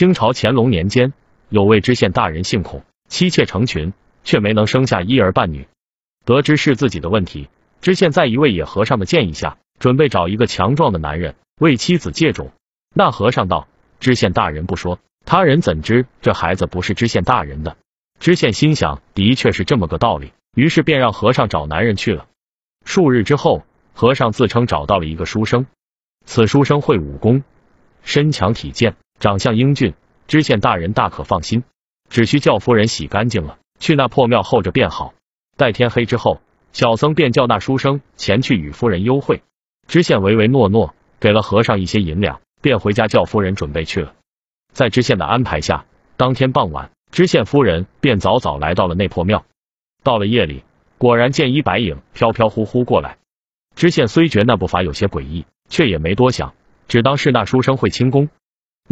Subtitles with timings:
[0.00, 1.12] 清朝乾隆年间，
[1.50, 3.92] 有位知县大人姓孔，妻妾成群，
[4.24, 5.68] 却没能生下一儿半女。
[6.24, 7.50] 得知是自己的问题，
[7.82, 12.50] 知县在一位野和尚的建议下，准备找一个强壮的男人为妻子借种。
[12.94, 13.68] 那和尚道
[14.00, 17.76] ：“知县大人不说，他人怎知这孩子不是知县大人的？”
[18.20, 22.26] 知县心想，的确是这么个道理，于是便让和尚找男人去了。
[22.86, 25.66] 数日之后，和尚自称找到了一个书生，
[26.24, 27.44] 此书生会武功，
[28.02, 29.92] 身强体健，长相英俊，
[30.26, 31.62] 知县大人大可放心，
[32.08, 35.12] 只需叫夫人洗干净了，去那破庙候着便好。
[35.58, 36.40] 待天黑之后，
[36.72, 39.42] 小僧便叫那书生前去与夫人幽会。
[39.86, 44.14] 知县唯唯诺诺，给了和尚一些银两，便回家叫夫人准备去了。
[44.72, 45.84] 在知县的安排下，
[46.16, 46.90] 当天傍晚。
[47.12, 49.44] 知县夫人便早早来到了那破庙。
[50.02, 50.64] 到了夜里，
[50.96, 53.18] 果然见一白影飘飘忽忽过来。
[53.74, 56.54] 知县虽觉那步伐有些诡异，却也没多想，
[56.88, 58.30] 只当是那书生会轻功。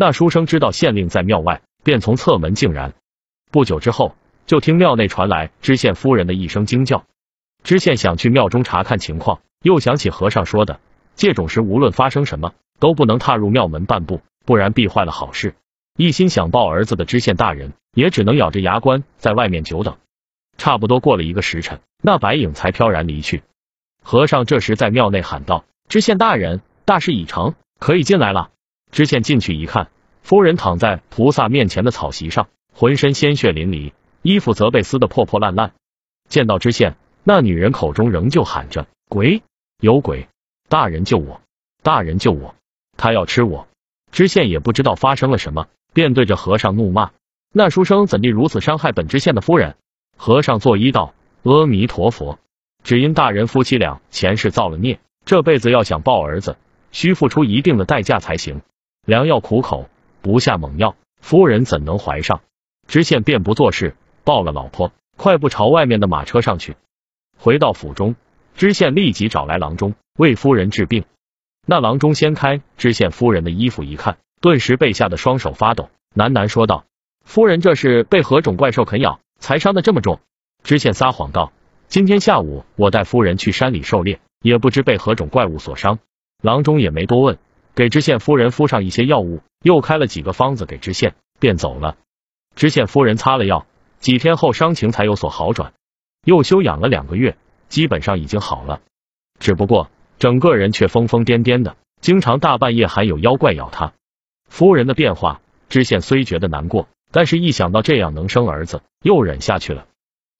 [0.00, 2.94] 那书生知道县令在庙外，便从侧门竟然。
[3.50, 4.14] 不久之后，
[4.46, 7.04] 就听庙内传来知县夫人的一声惊叫。
[7.64, 10.78] 知县想去庙中查看情况，又想起和尚说的，
[11.16, 15.56] 借种时无论发生什么，都不能踏入庙门半步，不然必坏了好事。
[15.96, 19.96] 一心想抱儿子的知县大人，也只能咬着牙关在外面久等。
[20.58, 23.42] 差不多过了一个时辰，那白影才飘然离去。
[24.00, 28.50] 和尚这时在庙内喊道：“知县大人，大事已成，可以进来了。”
[28.90, 29.88] 知县进去一看，
[30.22, 35.72] 夫人躺在菩萨面前的草席上，浑身鲜血淋漓，衣服则被撕得破破烂烂。
[36.28, 39.42] 见到知县，那女人口中仍旧喊着：“鬼，
[39.80, 40.28] 有鬼！
[40.68, 41.40] 大人救我！
[41.82, 42.54] 大人救我！
[42.96, 43.68] 他要吃我！”
[44.12, 45.66] 知县也不知道发生了什么。
[45.94, 47.10] 便对着和尚怒骂
[47.52, 49.74] ：“那书生怎地如此伤害本知县的夫人？”
[50.16, 52.38] 和尚作揖道：“阿弥陀佛，
[52.84, 56.56] 只因大人夫妻俩前世造了孽，这辈子要想抱儿子，
[56.92, 58.60] 需付出一定的代价才行。
[59.08, 59.88] 良药苦口，
[60.20, 62.42] 不下猛药，夫人怎能怀上？”
[62.86, 66.76] 知县便不做事，抱了老婆，快步朝外面的马车上去。
[67.38, 68.16] 回到府中，
[68.54, 71.06] 知县立即找来郎中为夫人治病。
[71.66, 74.18] 那郎中掀开知县夫人的衣服一看。
[74.42, 76.84] 顿时被吓得双手发抖，喃喃说道
[77.24, 80.20] ：“夫人这是被何种怪兽啃咬，才伤得这么重？”
[80.62, 81.50] 知县撒谎道
[81.88, 85.98] ：“今天下午我带夫人去山里狩猎，也不知被何种怪物所伤。”
[86.42, 87.38] 郎中也没多问，
[87.78, 91.96] 给知县夫人敷上一些药物，又开了几个方子给知县，便走了。
[92.56, 93.68] 知县夫人擦了药，
[94.00, 95.74] 几天后伤情才有所好转，
[96.24, 97.36] 又休养了两个月，
[97.68, 98.80] 基本上已经好了。
[99.38, 103.92] 只不过整个人却疯疯癫癫的，经常大半夜还有妖怪咬他。
[104.48, 109.86] 夫人的变化，知县虽觉得难过，但是一想到这样能生儿子，又忍下去了。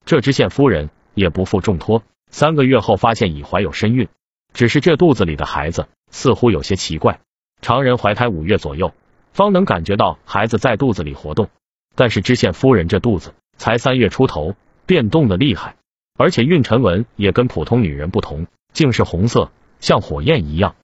[0.05, 4.09] 这知县夫人也不负重托，三个月后发现已怀有身孕，
[4.53, 7.21] 只是这肚子里的孩子似乎有些奇怪。
[7.61, 8.93] 常人怀胎五月左右，
[9.33, 11.49] 方能感觉到孩子在肚子里活动，
[11.95, 14.55] 但是知县夫人这肚子才三月出头，
[14.87, 15.77] 变动的厉害，
[16.17, 20.77] 而且孕沉纹也跟普通女人不同，竟是红色，像火焰一样。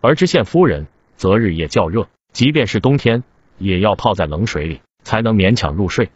[0.00, 2.08] 而知县夫人则日夜较热。
[2.32, 3.24] 即便是冬天，
[3.56, 6.10] 也要泡在冷水里才能勉强入睡。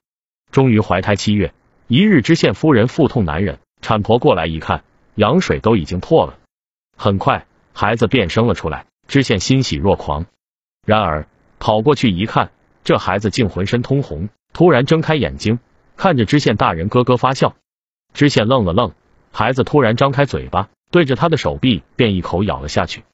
[0.53, 1.53] 终于怀胎七月，
[1.89, 4.85] 一日知县夫人腹痛难忍，产婆过来一看，
[5.15, 6.39] 羊水都已经破了。
[6.97, 10.27] 很快，孩子便生了出来，知县欣喜若狂。
[10.87, 11.27] 然而
[11.59, 12.51] 跑过去一看，
[12.85, 15.59] 这孩子竟浑身通红，突然睁开眼睛，
[15.97, 17.55] 看着知县大人咯咯发笑。
[18.15, 18.93] 知县愣了愣，
[19.31, 23.05] 孩子突然张开嘴巴，对着他的手臂便一口咬了下去。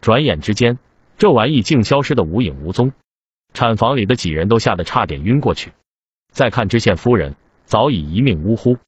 [0.00, 0.78] 转眼之间。
[1.18, 2.94] 这玩意竟消失的无影无踪，
[3.52, 5.74] 产房里的几人都吓得差点晕过去。
[6.32, 7.36] 再看知县夫人，
[7.66, 8.78] 早已一命呜呼。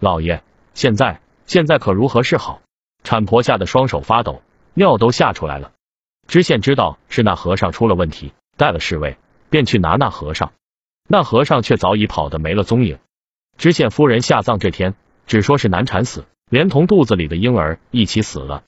[0.00, 0.42] 老爷，
[0.72, 2.62] 现在现在可如何是好？
[3.02, 4.40] 产婆吓得双手发抖，
[4.72, 5.72] 尿都吓出来了。
[6.26, 9.18] 知县知道是那和尚出了问题，带了侍卫，
[9.50, 10.52] 便去拿那和尚。
[11.08, 12.98] 那和尚却早已跑得没了踪影。
[13.56, 14.94] 知县夫人下葬这天，
[15.26, 18.64] 只说是难产死，连同肚子里的婴儿一起死了。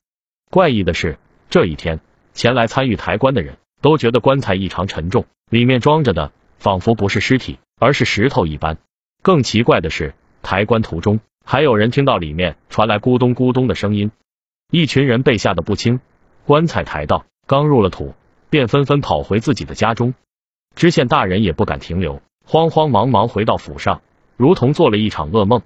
[0.50, 1.18] 怪异的是，
[1.50, 2.00] 这一天。
[2.34, 8.76] 前来参与抬棺的人都觉得棺材异常沉重，里面装着的仿佛不是尸体，而是石头一般。
[9.22, 14.10] 更奇怪的是，抬棺途中还有人听到里面传来咕咚咕咚的声音。
[14.70, 16.00] 一群人被吓得不轻。
[16.44, 18.14] 棺材抬到，刚入了土，
[18.50, 20.14] 便纷纷跑回自己的家中。
[20.74, 24.02] 知县大人也不敢停留，慌慌忙忙回到府上，
[24.36, 25.62] 如同做了一场噩梦。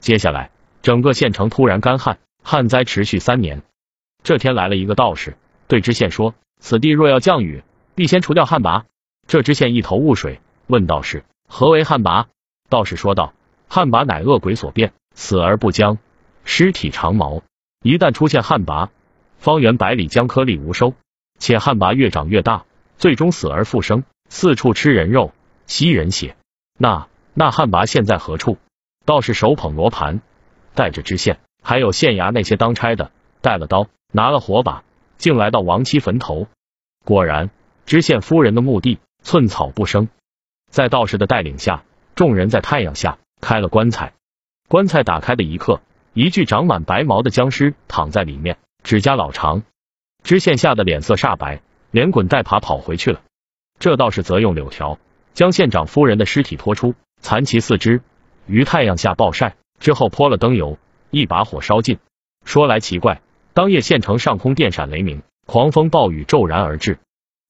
[0.00, 0.50] 接下来，
[0.82, 3.62] 整个县城突然干旱，旱灾持续三年。
[4.22, 5.36] 这天来了一个道士。
[5.68, 7.64] 对知县说：“此地若要降雨，
[7.96, 8.84] 必先除掉旱魃。”
[9.26, 12.26] 这知县一头雾水，问道士：“何为旱魃？”
[12.70, 13.34] 道士说道
[13.66, 15.98] ：“旱魃乃恶鬼所变，死而不僵，
[16.44, 17.42] 尸体长毛。
[17.82, 18.90] 一旦出现旱魃，
[19.38, 20.94] 方圆百里将颗粒无收，
[21.38, 22.64] 且旱魃越长越大，
[22.98, 25.32] 最终死而复生，四处吃人肉，
[25.66, 26.36] 吸人血。
[26.78, 28.58] 那那汉魃现在何处？
[29.04, 30.20] 道士手捧罗盘，
[30.74, 34.82] 带着知县，还有县衙那些当差的，带了刀，拿了火把，
[35.16, 36.48] 竟来到亡妻坟头。
[37.04, 37.50] 果然，
[37.84, 40.08] 知县夫人的墓地寸草不生。
[40.70, 41.84] 在道士的带领下，
[42.16, 44.12] 众人在太阳下开了棺材。
[44.68, 45.80] 棺材打开的一刻，
[46.12, 49.62] 一具长满白毛的僵尸躺在里面，指甲老长。
[50.22, 53.20] 知县吓得脸色煞白，连滚带爬跑回去了。
[53.78, 54.98] 这道士则用柳条
[55.34, 58.02] 将县长夫人的尸体拖出，残其四肢，
[58.46, 60.78] 于太阳下暴晒，之后泼了灯油，
[61.10, 61.98] 一把火烧尽。
[62.44, 63.20] 说来奇怪，
[63.52, 66.98] 当夜县城上空电闪雷鸣，狂风暴雨骤然而至。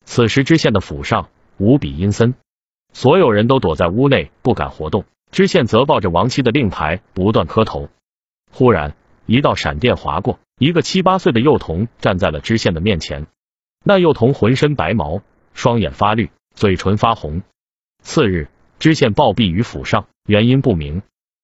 [0.04, 1.28] 此时知县的府上
[1.58, 2.34] 无比阴森，
[2.92, 5.04] 所有人都躲在屋内不敢活动。
[5.32, 7.88] 知县则抱着亡妻的令牌不断磕头。
[8.52, 8.94] 忽然，
[9.26, 13.26] 一道闪电划过，一个七八岁的幼童站在了知县的面前。
[13.84, 15.20] 那幼童浑身白毛，
[15.52, 17.42] 双眼发绿，嘴唇发红。
[18.02, 18.48] 次日，
[18.78, 21.02] 知县暴毙于府上，原因不明。